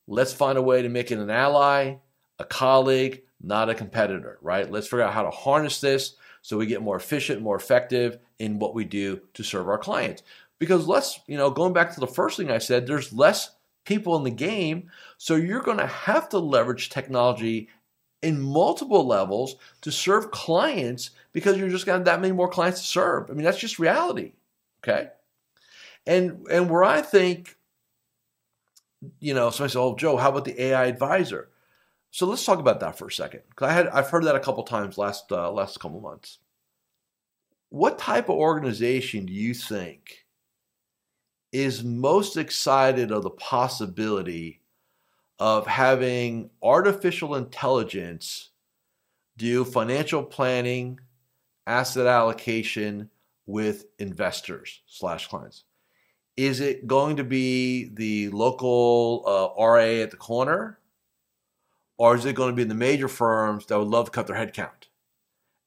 Let's 0.07 0.33
find 0.33 0.57
a 0.57 0.61
way 0.61 0.81
to 0.81 0.89
make 0.89 1.11
it 1.11 1.19
an 1.19 1.29
ally, 1.29 1.95
a 2.39 2.45
colleague, 2.45 3.23
not 3.41 3.69
a 3.69 3.75
competitor, 3.75 4.39
right? 4.41 4.69
Let's 4.69 4.87
figure 4.87 5.03
out 5.03 5.13
how 5.13 5.23
to 5.23 5.31
harness 5.31 5.79
this 5.79 6.15
so 6.41 6.57
we 6.57 6.65
get 6.65 6.81
more 6.81 6.95
efficient, 6.95 7.41
more 7.41 7.55
effective 7.55 8.19
in 8.39 8.59
what 8.59 8.73
we 8.73 8.85
do 8.85 9.21
to 9.33 9.43
serve 9.43 9.67
our 9.67 9.77
clients. 9.77 10.23
Because 10.59 10.87
let's, 10.87 11.19
you 11.27 11.37
know, 11.37 11.49
going 11.49 11.73
back 11.73 11.93
to 11.93 11.99
the 11.99 12.07
first 12.07 12.37
thing 12.37 12.49
I 12.49 12.59
said, 12.59 12.87
there's 12.87 13.11
less 13.11 13.54
people 13.85 14.15
in 14.17 14.23
the 14.23 14.31
game. 14.31 14.91
So 15.17 15.35
you're 15.35 15.61
going 15.61 15.77
to 15.77 15.87
have 15.87 16.29
to 16.29 16.39
leverage 16.39 16.89
technology 16.89 17.69
in 18.21 18.41
multiple 18.41 19.05
levels 19.05 19.55
to 19.81 19.91
serve 19.91 20.31
clients 20.31 21.11
because 21.31 21.57
you're 21.57 21.69
just 21.69 21.85
got 21.85 22.03
that 22.05 22.21
many 22.21 22.33
more 22.33 22.49
clients 22.49 22.81
to 22.81 22.87
serve. 22.87 23.29
I 23.29 23.33
mean, 23.33 23.45
that's 23.45 23.59
just 23.59 23.79
reality. 23.79 24.33
Okay. 24.83 25.09
And 26.07 26.45
and 26.51 26.69
where 26.69 26.83
I 26.83 27.01
think, 27.01 27.57
you 29.19 29.33
know, 29.33 29.49
somebody 29.49 29.73
said, 29.73 29.79
Oh, 29.79 29.95
Joe, 29.95 30.17
how 30.17 30.29
about 30.29 30.45
the 30.45 30.61
AI 30.61 30.85
advisor? 30.85 31.49
So 32.11 32.25
let's 32.25 32.45
talk 32.45 32.59
about 32.59 32.79
that 32.79 32.97
for 32.97 33.07
a 33.07 33.11
second. 33.11 33.41
Because 33.49 33.69
I 33.69 33.73
had 33.73 33.87
I've 33.89 34.09
heard 34.09 34.23
that 34.23 34.35
a 34.35 34.39
couple 34.39 34.63
times 34.63 34.97
last 34.97 35.31
uh, 35.31 35.51
last 35.51 35.79
couple 35.79 35.99
months. 35.99 36.39
What 37.69 37.99
type 37.99 38.29
of 38.29 38.35
organization 38.35 39.25
do 39.25 39.33
you 39.33 39.53
think 39.53 40.24
is 41.55 41.85
most 41.85 42.35
excited 42.35 43.13
of 43.13 43.23
the 43.23 43.29
possibility 43.29 44.59
of 45.39 45.65
having 45.65 46.49
artificial 46.61 47.35
intelligence 47.35 48.49
do 49.37 49.63
financial 49.63 50.21
planning, 50.21 50.99
asset 51.65 52.07
allocation 52.07 53.09
with 53.45 53.85
investors 53.99 54.81
slash 54.85 55.27
clients? 55.27 55.63
Is 56.35 56.59
it 56.59 56.87
going 56.87 57.15
to 57.15 57.23
be 57.23 57.89
the 57.93 58.27
local 58.29 59.23
uh, 59.25 59.63
RA 59.63 60.01
at 60.01 60.11
the 60.11 60.17
corner? 60.17 60.79
Or 61.97 62.15
is 62.15 62.25
it 62.25 62.35
going 62.35 62.49
to 62.49 62.55
be 62.55 62.65
the 62.65 62.75
major 62.75 63.07
firms 63.07 63.65
that 63.67 63.79
would 63.79 63.87
love 63.87 64.07
to 64.07 64.11
cut 64.11 64.27
their 64.27 64.35
headcount? 64.35 64.89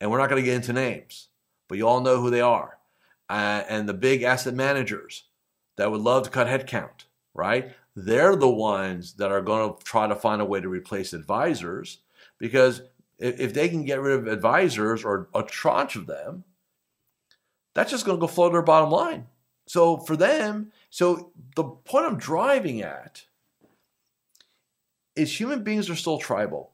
And 0.02 0.10
we're 0.10 0.18
not 0.18 0.28
going 0.28 0.42
to 0.42 0.46
get 0.46 0.56
into 0.56 0.74
names, 0.74 1.28
but 1.66 1.78
you 1.78 1.88
all 1.88 2.02
know 2.02 2.20
who 2.20 2.28
they 2.28 2.42
are. 2.42 2.76
Uh, 3.30 3.62
and 3.70 3.88
the 3.88 3.94
big 3.94 4.22
asset 4.22 4.52
managers 4.52 5.24
that 5.78 5.90
would 5.90 6.02
love 6.02 6.24
to 6.24 6.30
cut 6.30 6.46
headcount, 6.46 7.06
right? 7.34 7.72
They're 7.96 8.36
the 8.36 8.50
ones 8.50 9.14
that 9.14 9.32
are 9.32 9.40
going 9.40 9.70
to 9.70 9.84
try 9.84 10.06
to 10.06 10.14
find 10.14 10.42
a 10.42 10.44
way 10.44 10.60
to 10.60 10.68
replace 10.68 11.12
advisors 11.12 11.98
because 12.38 12.82
if 13.18 13.54
they 13.54 13.68
can 13.68 13.84
get 13.84 14.00
rid 14.00 14.18
of 14.18 14.26
advisors 14.26 15.04
or 15.04 15.28
a 15.34 15.42
tranche 15.42 15.96
of 15.96 16.06
them, 16.06 16.44
that's 17.74 17.90
just 17.90 18.04
going 18.04 18.18
to 18.18 18.20
go 18.20 18.26
flow 18.26 18.48
to 18.48 18.52
their 18.52 18.62
bottom 18.62 18.90
line. 18.90 19.26
So 19.66 19.98
for 19.98 20.16
them, 20.16 20.72
so 20.90 21.32
the 21.54 21.64
point 21.64 22.06
I'm 22.06 22.18
driving 22.18 22.82
at 22.82 23.24
is 25.14 25.38
human 25.38 25.62
beings 25.62 25.90
are 25.90 25.96
still 25.96 26.18
tribal. 26.18 26.72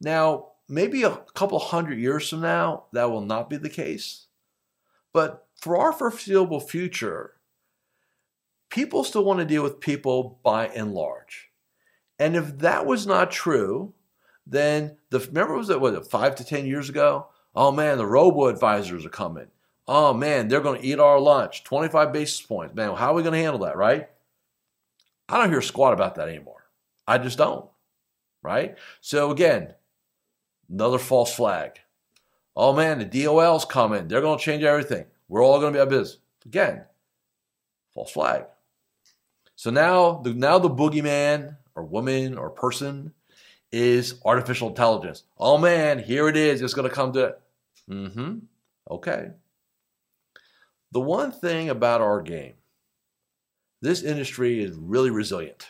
Now, 0.00 0.48
maybe 0.68 1.04
a 1.04 1.18
couple 1.34 1.58
hundred 1.58 1.98
years 1.98 2.28
from 2.28 2.40
now, 2.40 2.84
that 2.92 3.10
will 3.10 3.20
not 3.20 3.48
be 3.48 3.56
the 3.56 3.70
case. 3.70 4.26
But 5.12 5.46
for 5.54 5.76
our 5.76 5.92
foreseeable 5.92 6.60
future, 6.60 7.34
people 8.72 9.04
still 9.04 9.24
want 9.24 9.38
to 9.38 9.44
deal 9.44 9.62
with 9.62 9.80
people 9.80 10.40
by 10.42 10.66
and 10.68 10.94
large. 10.94 11.50
And 12.18 12.34
if 12.34 12.58
that 12.58 12.86
was 12.86 13.06
not 13.06 13.30
true, 13.30 13.92
then 14.46 14.96
the 15.10 15.20
remember 15.20 15.54
was 15.54 15.68
it 15.68 15.80
was 15.80 15.94
it 15.94 16.06
five 16.06 16.34
to 16.36 16.44
ten 16.44 16.66
years 16.66 16.88
ago? 16.88 17.28
Oh 17.54 17.70
man, 17.70 17.98
the 17.98 18.06
robo 18.06 18.46
advisors 18.46 19.04
are 19.04 19.10
coming. 19.10 19.48
Oh 19.86 20.14
man, 20.14 20.48
they're 20.48 20.60
going 20.60 20.80
to 20.80 20.86
eat 20.86 20.98
our 20.98 21.20
lunch. 21.20 21.64
25 21.64 22.12
basis 22.12 22.40
points. 22.40 22.74
Man, 22.74 22.94
how 22.94 23.12
are 23.12 23.14
we 23.14 23.22
going 23.22 23.34
to 23.34 23.42
handle 23.42 23.60
that, 23.60 23.76
right? 23.76 24.08
I 25.28 25.36
don't 25.36 25.50
hear 25.50 25.58
a 25.58 25.62
squat 25.62 25.92
about 25.92 26.14
that 26.14 26.28
anymore. 26.28 26.64
I 27.06 27.18
just 27.18 27.38
don't. 27.38 27.68
Right? 28.42 28.78
So 29.00 29.30
again, 29.30 29.74
another 30.70 30.98
false 30.98 31.34
flag. 31.34 31.80
Oh 32.56 32.72
man, 32.72 32.98
the 32.98 33.24
DOL's 33.24 33.66
coming. 33.66 34.08
They're 34.08 34.20
going 34.22 34.38
to 34.38 34.44
change 34.44 34.62
everything. 34.62 35.04
We're 35.28 35.44
all 35.44 35.60
going 35.60 35.74
to 35.74 35.76
be 35.76 35.80
out 35.80 35.88
of 35.88 35.90
business. 35.90 36.18
Again, 36.46 36.84
false 37.94 38.10
flag. 38.10 38.44
So 39.62 39.70
now 39.70 40.14
the 40.14 40.34
now 40.34 40.58
the 40.58 40.68
boogeyman 40.68 41.56
or 41.76 41.84
woman 41.84 42.36
or 42.36 42.50
person 42.50 43.12
is 43.70 44.20
artificial 44.24 44.66
intelligence. 44.66 45.22
Oh 45.38 45.56
man, 45.56 46.00
here 46.00 46.26
it 46.26 46.36
is. 46.36 46.60
It's 46.60 46.74
going 46.74 46.88
to 46.88 46.92
come 46.92 47.12
to. 47.12 47.36
Mm-hmm. 47.88 48.38
Okay. 48.90 49.28
The 50.90 51.00
one 51.00 51.30
thing 51.30 51.68
about 51.68 52.00
our 52.00 52.20
game, 52.22 52.54
this 53.80 54.02
industry 54.02 54.64
is 54.64 54.74
really 54.74 55.10
resilient. 55.10 55.68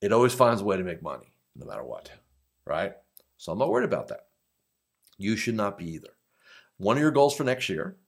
It 0.00 0.14
always 0.14 0.32
finds 0.32 0.62
a 0.62 0.64
way 0.64 0.78
to 0.78 0.84
make 0.84 1.02
money, 1.02 1.34
no 1.54 1.66
matter 1.66 1.84
what. 1.84 2.10
Right? 2.64 2.94
So 3.36 3.52
I'm 3.52 3.58
not 3.58 3.68
worried 3.68 3.84
about 3.84 4.08
that. 4.08 4.28
You 5.18 5.36
should 5.36 5.54
not 5.54 5.76
be 5.76 5.90
either. 5.90 6.16
One 6.78 6.96
of 6.96 7.02
your 7.02 7.10
goals 7.10 7.36
for 7.36 7.44
next 7.44 7.68
year, 7.68 7.98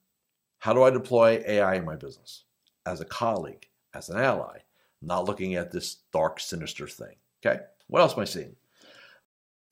how 0.61 0.73
do 0.73 0.83
I 0.83 0.89
deploy 0.89 1.45
AI 1.47 1.75
in 1.75 1.85
my 1.85 1.97
business? 1.97 2.45
As 2.87 3.03
a 3.03 3.05
colleague, 3.05 3.67
as 3.95 4.09
an 4.09 4.19
ally, 4.19 4.59
not 5.03 5.25
looking 5.25 5.55
at 5.55 5.71
this 5.71 5.99
dark, 6.13 6.41
sinister 6.41 6.87
thing. 6.87 7.17
Okay, 7.45 7.61
what 7.89 8.01
else 8.01 8.15
am 8.15 8.21
I 8.21 8.25
seeing? 8.25 8.57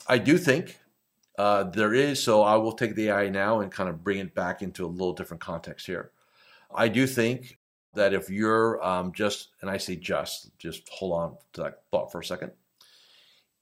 I 0.06 0.18
do 0.18 0.38
think 0.38 0.78
uh, 1.38 1.64
there 1.64 1.94
is, 1.94 2.22
so 2.22 2.42
I 2.42 2.56
will 2.56 2.72
take 2.72 2.94
the 2.94 3.10
AI 3.10 3.28
now 3.28 3.60
and 3.60 3.70
kind 3.70 3.88
of 3.88 4.02
bring 4.02 4.18
it 4.18 4.34
back 4.34 4.62
into 4.62 4.84
a 4.84 4.88
little 4.88 5.12
different 5.12 5.40
context 5.40 5.86
here. 5.86 6.10
I 6.74 6.88
do 6.88 7.06
think 7.06 7.58
that 7.94 8.12
if 8.12 8.28
you're 8.30 8.84
um, 8.84 9.12
just, 9.12 9.50
and 9.60 9.70
I 9.70 9.76
say 9.76 9.96
just, 9.96 10.56
just 10.58 10.88
hold 10.88 11.12
on 11.12 11.36
to 11.54 11.62
that 11.62 11.82
thought 11.90 12.10
for 12.10 12.20
a 12.20 12.24
second. 12.24 12.52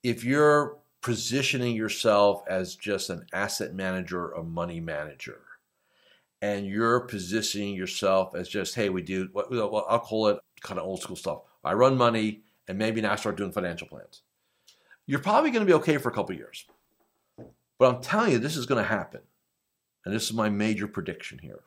If 0.02 0.24
you're 0.24 0.78
positioning 1.02 1.76
yourself 1.76 2.42
as 2.48 2.76
just 2.76 3.10
an 3.10 3.24
asset 3.32 3.74
manager 3.74 4.34
or 4.34 4.42
money 4.42 4.80
manager, 4.80 5.40
and 6.42 6.66
you're 6.66 7.00
positioning 7.00 7.74
yourself 7.74 8.34
as 8.34 8.48
just, 8.48 8.74
hey, 8.74 8.88
we 8.88 9.02
do 9.02 9.28
what 9.32 9.50
I'll 9.88 10.00
call 10.00 10.28
it 10.28 10.38
kind 10.62 10.78
of 10.78 10.86
old 10.86 11.02
school 11.02 11.16
stuff. 11.16 11.40
I 11.64 11.72
run 11.72 11.96
money 11.96 12.42
and 12.68 12.78
maybe 12.78 13.00
now 13.00 13.16
start 13.16 13.36
doing 13.36 13.52
financial 13.52 13.86
plans. 13.86 14.22
You're 15.06 15.20
probably 15.20 15.50
going 15.50 15.64
to 15.64 15.70
be 15.70 15.76
okay 15.76 15.98
for 15.98 16.08
a 16.08 16.12
couple 16.12 16.34
years. 16.34 16.66
But 17.78 17.94
I'm 17.94 18.02
telling 18.02 18.32
you, 18.32 18.38
this 18.38 18.56
is 18.56 18.66
going 18.66 18.82
to 18.82 18.88
happen. 18.88 19.20
And 20.04 20.14
this 20.14 20.24
is 20.24 20.32
my 20.32 20.48
major 20.48 20.88
prediction 20.88 21.38
here. 21.38 21.60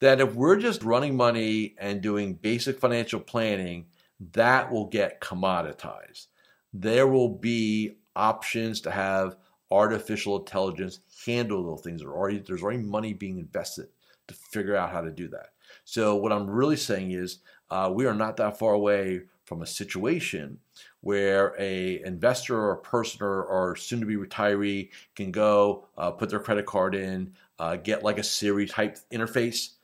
That 0.00 0.20
if 0.20 0.34
we're 0.34 0.56
just 0.56 0.82
running 0.82 1.16
money 1.16 1.74
and 1.78 2.00
doing 2.00 2.34
basic 2.34 2.78
financial 2.78 3.20
planning, 3.20 3.86
that 4.32 4.70
will 4.70 4.86
get 4.86 5.20
commoditized. 5.20 6.26
There 6.72 7.06
will 7.06 7.28
be 7.28 7.96
options 8.14 8.80
to 8.82 8.90
have 8.90 9.36
artificial 9.70 10.38
intelligence 10.38 11.00
handle 11.24 11.64
those 11.64 11.82
things. 11.82 12.02
already, 12.02 12.38
there's 12.38 12.62
already 12.62 12.82
money 12.82 13.12
being 13.12 13.38
invested 13.38 13.88
to 14.28 14.34
figure 14.34 14.76
out 14.76 14.90
how 14.90 15.00
to 15.00 15.10
do 15.10 15.28
that. 15.28 15.50
So 15.86 16.16
what 16.16 16.32
I'm 16.32 16.50
really 16.50 16.76
saying 16.76 17.12
is 17.12 17.38
uh, 17.70 17.90
we 17.94 18.06
are 18.06 18.14
not 18.14 18.36
that 18.38 18.58
far 18.58 18.74
away 18.74 19.22
from 19.44 19.62
a 19.62 19.66
situation 19.66 20.58
where 21.00 21.54
a 21.60 22.02
investor 22.04 22.58
or 22.58 22.72
a 22.72 22.78
person 22.78 23.22
or, 23.22 23.44
or 23.44 23.76
soon 23.76 24.00
to 24.00 24.06
be 24.06 24.16
retiree 24.16 24.90
can 25.14 25.30
go 25.30 25.86
uh, 25.96 26.10
put 26.10 26.28
their 26.28 26.40
credit 26.40 26.66
card 26.66 26.96
in, 26.96 27.32
uh, 27.60 27.76
get 27.76 28.02
like 28.02 28.18
a 28.18 28.24
Siri 28.24 28.66
type 28.66 28.98
interface, 29.12 29.74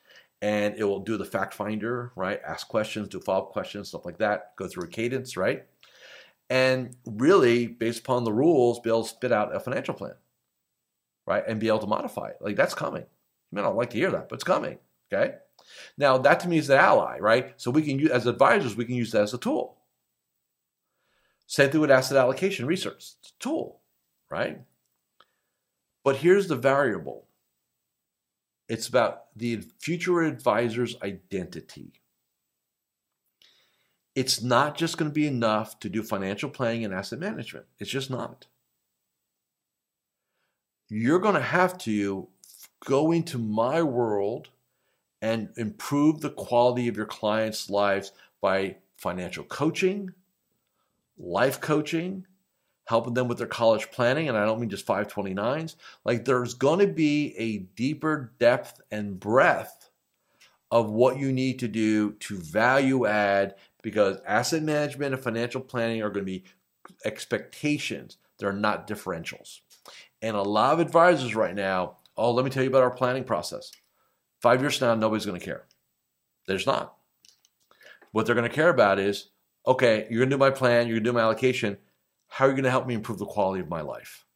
and 0.43 0.75
it 0.77 0.83
will 0.83 0.99
do 0.99 1.17
the 1.17 1.25
fact 1.25 1.55
finder, 1.55 2.11
right? 2.17 2.41
Ask 2.45 2.67
questions, 2.67 3.09
do 3.09 3.21
follow 3.21 3.45
up 3.45 3.53
questions, 3.53 3.89
stuff 3.89 4.05
like 4.05 4.19
that. 4.19 4.57
Go 4.57 4.67
through 4.67 4.87
a 4.87 4.89
cadence, 4.89 5.37
right? 5.37 5.65
And 6.51 6.97
really, 7.07 7.69
based 7.69 8.01
upon 8.01 8.25
the 8.25 8.33
rules, 8.33 8.81
be 8.81 8.91
able 8.91 9.05
to 9.05 9.09
spit 9.09 9.31
out 9.31 9.55
a 9.55 9.61
financial 9.61 9.95
plan, 9.95 10.15
right? 11.29 11.45
And 11.47 11.61
be 11.61 11.69
able 11.69 11.79
to 11.79 11.87
modify 11.87 12.31
it. 12.31 12.39
Like 12.41 12.57
that's 12.57 12.75
coming. 12.75 13.03
You 13.03 13.57
may 13.57 13.63
not 13.63 13.77
like 13.77 13.91
to 13.91 13.99
hear 13.99 14.11
that, 14.11 14.29
but 14.29 14.35
it's 14.35 14.45
coming. 14.45 14.79
Okay. 15.13 15.37
Now, 15.97 16.19
that 16.19 16.41
to 16.41 16.49
me 16.49 16.59
is 16.59 16.71
an 16.71 16.79
ally, 16.79 17.19
right? 17.19 17.55
So 17.57 17.71
we 17.71 17.83
can 17.83 17.99
use, 17.99 18.11
as 18.11 18.27
advisors, 18.27 18.77
we 18.77 18.85
can 18.85 18.95
use 18.95 19.13
that 19.13 19.23
as 19.23 19.35
a 19.35 19.39
tool. 19.39 19.79
Same 21.47 21.71
thing 21.71 21.81
with 21.81 21.91
asset 21.91 22.17
allocation 22.17 22.67
research. 22.67 23.13
It's 23.21 23.33
a 23.39 23.43
tool, 23.43 23.81
right? 24.31 24.61
But 26.05 26.17
here's 26.17 26.49
the 26.49 26.57
variable. 26.57 27.27
It's 28.69 28.89
about 28.89 29.25
the 29.37 29.63
future 29.79 30.23
advisor's 30.23 30.97
identity. 31.03 31.93
It's 34.15 34.43
not 34.43 34.77
just 34.77 34.99
going 34.99 35.11
to 35.11 35.15
be 35.15 35.27
enough 35.27 35.79
to 35.81 35.89
do 35.89 36.03
financial 36.03 36.51
planning 36.51 36.85
and 36.85 36.95
asset 36.95 37.19
management. 37.19 37.67
It's 37.79 37.91
just 37.91 38.11
not. 38.11 38.47
You're 40.89 41.19
going 41.19 41.35
to 41.35 41.41
have 41.41 41.79
to 41.79 42.29
go 42.85 43.13
into 43.13 43.39
my 43.39 43.83
world 43.83 44.49
and 45.23 45.49
improve 45.57 46.21
the 46.21 46.31
quality 46.31 46.89
of 46.89 46.97
your 46.97 47.07
clients' 47.07 47.71
lives 47.71 48.13
by 48.41 48.77
financial 48.97 49.45
coaching, 49.45 50.11
life 51.17 51.61
coaching, 51.61 52.27
helping 52.87 53.15
them 53.15 53.29
with 53.29 53.39
their 53.39 53.47
college 53.47 53.91
planning. 53.93 54.29
And 54.29 54.37
I 54.37 54.45
don't 54.45 54.61
mean 54.61 54.69
just 54.69 54.87
529s. 54.87 55.77
Like 56.05 56.25
there's 56.25 56.55
going 56.55 56.81
to 56.81 56.93
be 56.93 57.35
a 57.39 57.59
deeper 57.59 58.33
depth 58.41 58.81
and 58.91 59.19
breadth 59.19 59.91
of 60.73 60.91
what 60.91 61.19
you 61.19 61.33
need 61.33 61.61
to 61.61 61.69
do 61.69 62.13
to 62.15 62.37
value 62.39 63.07
add 63.07 63.55
because 63.83 64.19
asset 64.27 64.63
management 64.63 65.15
and 65.15 65.23
financial 65.23 65.61
planning 65.61 66.03
are 66.03 66.11
going 66.11 66.27
to 66.27 66.33
be 66.33 66.45
expectations. 67.05 68.17
They're 68.39 68.53
not 68.53 68.89
differentials. 68.89 69.61
And 70.21 70.37
a 70.37 70.43
lot 70.43 70.73
of 70.73 70.81
advisors 70.81 71.37
right 71.37 71.55
now, 71.55 71.99
oh, 72.17 72.33
let 72.33 72.45
me 72.45 72.51
tell 72.51 72.63
you 72.63 72.71
about 72.71 72.83
our 72.83 72.91
planning 72.91 73.25
process. 73.25 73.71
Five 74.43 74.61
years 74.61 74.77
from 74.77 74.89
now, 74.89 74.95
nobody's 74.97 75.25
going 75.25 75.39
to 75.39 75.45
care. 75.45 75.67
There's 76.49 76.67
not. 76.67 76.97
What 78.11 78.27
they're 78.27 78.35
going 78.35 78.49
to 78.49 78.55
care 78.55 78.71
about 78.71 78.99
is, 78.99 79.31
okay, 79.67 80.09
you're 80.11 80.19
going 80.19 80.31
to 80.31 80.35
do 80.35 80.41
my 80.41 80.51
plan, 80.51 80.89
you're 80.89 80.97
going 80.97 81.05
to 81.05 81.11
do 81.11 81.15
my 81.15 81.21
allocation. 81.21 81.79
How 82.27 82.47
are 82.47 82.49
you 82.49 82.55
going 82.55 82.65
to 82.65 82.71
help 82.71 82.89
me 82.89 82.95
improve 82.95 83.19
the 83.19 83.27
quality 83.27 83.61
of 83.61 83.69
my 83.69 83.83
life? 83.83 84.27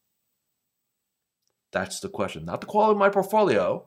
That's 1.72 1.98
the 1.98 2.08
question. 2.08 2.44
Not 2.44 2.60
the 2.60 2.68
quality 2.68 2.92
of 2.92 2.98
my 2.98 3.08
portfolio, 3.08 3.84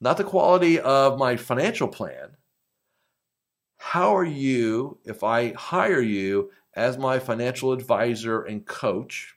not 0.00 0.16
the 0.16 0.24
quality 0.24 0.78
of 0.78 1.18
my 1.18 1.36
financial 1.36 1.88
plan. 1.88 2.36
How 3.78 4.16
are 4.16 4.24
you, 4.24 4.98
if 5.04 5.24
I 5.24 5.52
hire 5.54 6.00
you 6.00 6.50
as 6.74 6.96
my 6.96 7.18
financial 7.18 7.72
advisor 7.72 8.42
and 8.42 8.64
coach, 8.64 9.34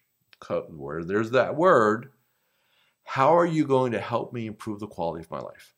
where 0.69 1.03
there's 1.03 1.31
that 1.31 1.55
word, 1.55 2.11
how 3.03 3.35
are 3.35 3.45
you 3.45 3.65
going 3.65 3.93
to 3.93 3.99
help 3.99 4.33
me 4.33 4.45
improve 4.45 4.79
the 4.79 4.87
quality 4.87 5.23
of 5.23 5.31
my 5.31 5.39
life? 5.39 5.73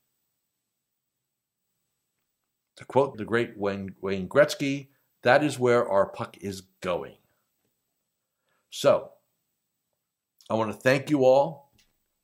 To 2.78 2.86
quote 2.86 3.18
the 3.18 3.26
great 3.26 3.58
Wayne, 3.58 3.96
Wayne 4.02 4.28
Gretzky, 4.28 4.88
that 5.22 5.44
is 5.44 5.60
where 5.60 5.88
our 5.88 6.08
puck 6.08 6.38
is 6.42 6.62
going. 6.82 7.16
So, 8.70 9.12
I 10.50 10.56
want 10.56 10.72
to 10.72 10.78
thank 10.78 11.10
you 11.10 11.26
all 11.26 11.72